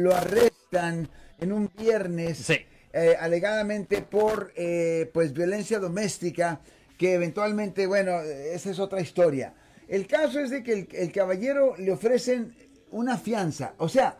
[0.00, 6.60] lo arrestan en un viernes, eh, alegadamente por eh, pues violencia doméstica,
[6.98, 9.54] que eventualmente, bueno, esa es otra historia.
[9.88, 12.54] El caso es de que el, el caballero le ofrecen
[12.90, 14.18] una fianza, o sea,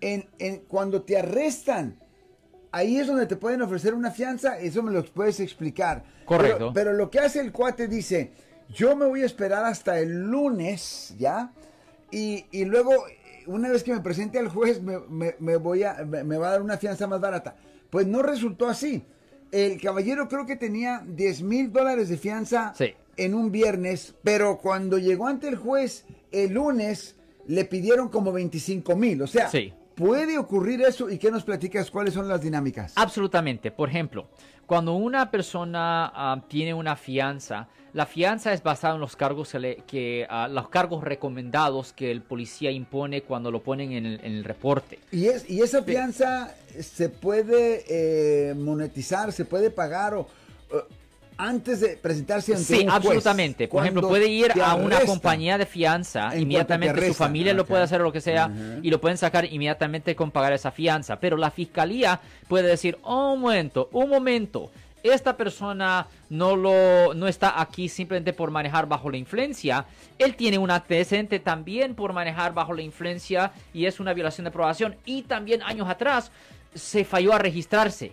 [0.00, 1.98] en, en, cuando te arrestan,
[2.72, 6.04] ahí es donde te pueden ofrecer una fianza, eso me lo puedes explicar.
[6.24, 6.72] Correcto.
[6.74, 8.32] Pero, lo que hace el cuate dice,
[8.68, 11.52] yo me voy a esperar hasta el lunes, ¿ya?
[12.10, 12.92] Y, y luego,
[13.46, 14.98] una vez que me presente al juez, me,
[15.38, 17.56] me, voy a, me, va a dar una fianza más barata.
[17.90, 19.04] Pues no resultó así.
[19.52, 22.74] El caballero creo que tenía 10 mil dólares de fianza
[23.16, 28.96] en un viernes, pero cuando llegó ante el juez el lunes, le pidieron como 25
[28.96, 29.22] mil.
[29.22, 29.72] O sea, sí.
[29.96, 31.90] ¿Puede ocurrir eso y qué nos platicas?
[31.90, 32.92] ¿Cuáles son las dinámicas?
[32.96, 33.70] Absolutamente.
[33.70, 34.28] Por ejemplo,
[34.66, 40.26] cuando una persona ah, tiene una fianza, la fianza es basada en los cargos que,
[40.28, 44.98] ah, los cargos recomendados que el policía impone cuando lo ponen en el, reporte.
[45.12, 50.28] ¿Y, es, ¿Y esa fianza se puede eh, monetizar, se puede pagar o
[51.38, 53.68] antes de presentarse ante sí, absolutamente.
[53.68, 58.00] Por ejemplo, puede ir a una compañía de fianza, inmediatamente su familia lo puede hacer
[58.00, 58.50] o lo que sea,
[58.82, 61.18] y lo pueden sacar inmediatamente con pagar esa fianza.
[61.20, 64.70] Pero la fiscalía puede decir, oh, un momento, un momento,
[65.02, 69.84] esta persona no, lo, no está aquí simplemente por manejar bajo la influencia.
[70.18, 74.48] Él tiene un antecedente también por manejar bajo la influencia y es una violación de
[74.48, 74.96] aprobación.
[75.04, 76.32] Y también años atrás
[76.74, 78.12] se falló a registrarse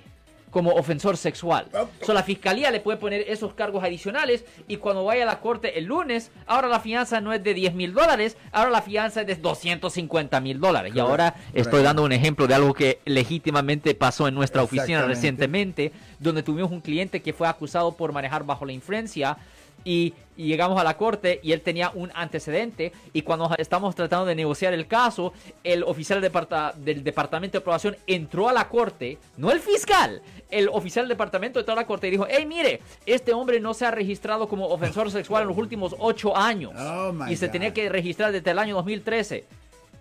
[0.53, 1.65] como ofensor sexual.
[2.05, 5.79] So, la fiscalía le puede poner esos cargos adicionales y cuando vaya a la corte
[5.79, 9.27] el lunes, ahora la fianza no es de 10 mil dólares, ahora la fianza es
[9.27, 10.93] de 250 mil dólares.
[10.95, 15.91] Y ahora estoy dando un ejemplo de algo que legítimamente pasó en nuestra oficina recientemente,
[16.19, 19.37] donde tuvimos un cliente que fue acusado por manejar bajo la influencia
[19.85, 22.91] y, llegamos a la corte y él tenía un antecedente.
[23.13, 25.31] Y cuando estamos tratando de negociar el caso,
[25.63, 31.05] el oficial del departamento de aprobación entró a la corte, no el fiscal, el oficial
[31.05, 33.91] del departamento entró a la corte y dijo, hey mire, este hombre no se ha
[33.91, 38.31] registrado como ofensor sexual en los últimos ocho años oh y se tenía que registrar
[38.31, 39.45] desde el año 2013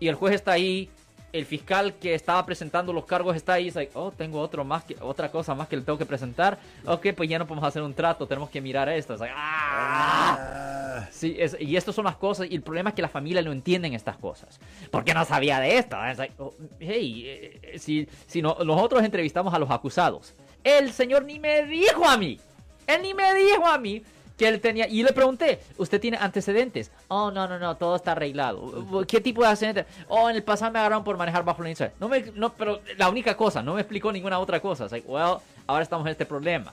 [0.01, 0.91] y el juez está ahí
[1.33, 4.85] el fiscal que estaba presentando los cargos está ahí, es like, oh, tengo otro más
[4.85, 6.59] que, otra cosa más que le tengo que presentar.
[6.85, 9.17] Ok, pues ya no podemos hacer un trato, tenemos que mirar esto.
[9.21, 10.39] Ah".
[10.39, 11.09] Ah.
[11.11, 13.95] Sí, y estas son las cosas, y el problema es que la familia no entienden
[13.95, 14.61] estas cosas.
[14.91, 15.97] porque no sabía de esto?
[16.39, 21.65] Oh, hey, eh, eh, si, si nosotros entrevistamos a los acusados, el señor ni me
[21.65, 22.39] dijo a mí,
[22.87, 24.03] él ni me dijo a mí
[24.37, 24.89] que él tenía.
[24.89, 26.91] Y le pregunté, ¿usted tiene antecedentes?
[27.09, 29.05] Oh, no, no, no, todo está arreglado.
[29.07, 29.87] ¿Qué tipo de antecedentes?
[30.09, 33.09] Oh, en el pasado me agarraron por manejar bajo la No me, no, pero la
[33.09, 34.87] única cosa, no me explicó ninguna otra cosa.
[34.91, 36.73] like, well, ahora estamos en este problema.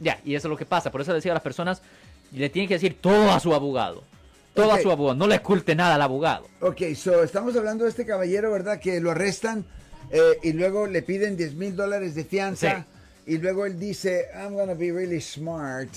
[0.00, 0.90] Ya, y eso es lo que pasa.
[0.90, 1.82] Por eso decía a las personas,
[2.32, 4.02] le tienen que decir todo a su abogado.
[4.54, 5.16] Todo a su abogado.
[5.16, 6.46] No le oculte nada al abogado.
[6.60, 8.80] Ok, so estamos hablando de este caballero, ¿verdad?
[8.80, 9.64] Que lo arrestan
[10.10, 12.86] eh, y luego le piden 10 mil dólares de fianza.
[13.28, 15.90] Y luego él dice, I'm gonna be really smart.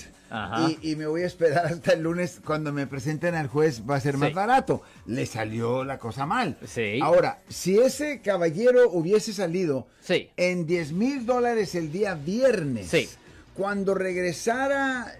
[0.82, 4.00] Y, me voy a esperar hasta el lunes cuando me presenten al juez, va a
[4.00, 4.82] ser más barato.
[5.06, 6.58] Le salió la cosa mal.
[6.66, 7.00] Sí.
[7.02, 9.88] Ahora, si ese caballero hubiese salido
[10.36, 13.08] en 10 mil dólares el día viernes,
[13.54, 15.14] cuando regresara,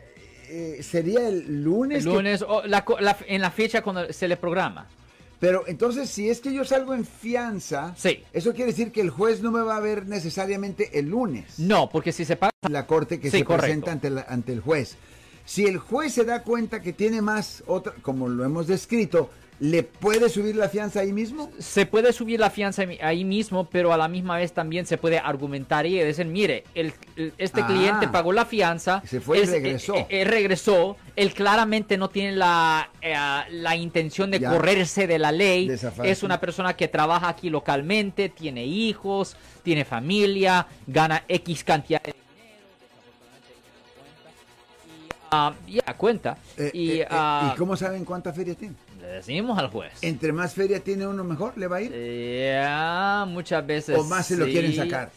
[0.49, 2.05] eh, ¿sería el lunes?
[2.05, 2.45] El lunes,
[3.27, 4.87] en la fecha cuando se le programa.
[5.43, 8.23] Pero entonces, si es que yo salgo en fianza, sí.
[8.33, 11.59] eso quiere decir que el juez no me va a ver necesariamente el lunes.
[11.59, 14.95] No, porque si se paga la corte que se presenta ante, ante el juez.
[15.45, 19.31] Si el juez se da cuenta que tiene más otra, como lo hemos descrito,
[19.63, 21.49] ¿Le puede subir la fianza ahí mismo?
[21.61, 25.21] Se puede subir la fianza ahí mismo, pero a la misma vez también se puede
[25.21, 26.93] argumentar y decir, mire, el,
[27.39, 27.69] este ah.
[27.69, 29.05] cliente pagó la fianza.
[29.07, 29.95] Se fue y regresó.
[29.95, 30.97] Eh, eh, regresó.
[31.15, 33.15] Él claramente no tiene la, eh,
[33.51, 35.71] la intención de correrse de la ley.
[36.03, 42.15] es una persona que trabaja aquí localmente, tiene hijos, tiene familia, gana X cantidad de
[42.15, 42.23] dinero.
[45.31, 46.37] Uh, ya, cuenta.
[46.73, 48.75] y, uh, ¿Y cómo saben cuánta feria tiene?
[49.13, 49.93] Decimos al juez.
[50.03, 51.93] Entre más feria tiene uno mejor, ¿le va a ir?
[51.93, 53.99] Ya, muchas veces.
[53.99, 55.11] ¿O más se lo quieren sacar?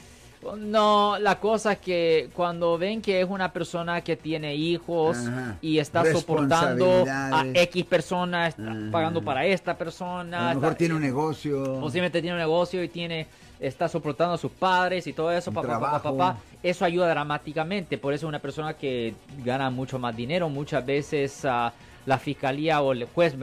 [0.57, 5.17] No, la cosa es que cuando ven que es una persona que tiene hijos
[5.61, 8.55] y está soportando a X personas,
[8.91, 10.51] pagando para esta persona.
[10.51, 11.79] A lo mejor tiene un negocio.
[11.79, 13.27] Posiblemente tiene un negocio y tiene
[13.57, 17.97] está soportando a sus padres y todo eso, papá, papá, papá, eso ayuda dramáticamente.
[17.97, 21.43] Por eso una persona que gana mucho más dinero, muchas veces...
[21.45, 21.71] Uh,
[22.05, 23.35] la fiscalía o el juez,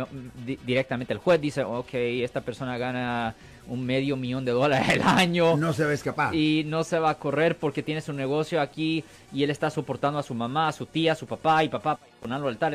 [0.64, 3.34] directamente el juez dice, ok, esta persona gana
[3.68, 5.56] un medio millón de dólares al año.
[5.56, 6.34] No se va a escapar.
[6.34, 10.18] Y no se va a correr porque tiene su negocio aquí y él está soportando
[10.18, 12.74] a su mamá, a su tía, a su papá y papá ponerlo al tal,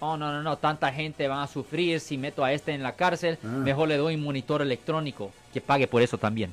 [0.00, 2.92] oh no, no, no, tanta gente va a sufrir si meto a este en la
[2.92, 3.46] cárcel, ah.
[3.46, 6.52] mejor le doy un monitor electrónico que pague por eso también.